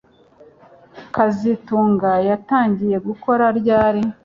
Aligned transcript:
kazitunga 1.15 2.11
yatangiye 2.29 2.97
gukora 3.07 3.45
ryari 3.59 4.01